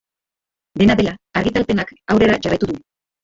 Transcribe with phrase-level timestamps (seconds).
[0.81, 2.81] Dena dela, argitalpenak aurrera jarraitu du.